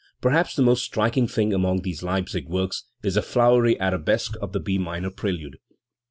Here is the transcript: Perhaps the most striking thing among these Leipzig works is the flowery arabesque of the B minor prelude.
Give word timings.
Perhaps 0.19 0.55
the 0.55 0.63
most 0.63 0.83
striking 0.83 1.27
thing 1.27 1.53
among 1.53 1.83
these 1.83 2.01
Leipzig 2.01 2.47
works 2.49 2.85
is 3.03 3.13
the 3.13 3.21
flowery 3.21 3.79
arabesque 3.79 4.33
of 4.41 4.51
the 4.51 4.59
B 4.59 4.79
minor 4.79 5.11
prelude. 5.11 5.59